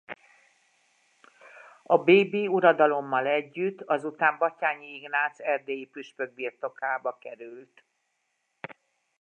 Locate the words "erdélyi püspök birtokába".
5.39-7.17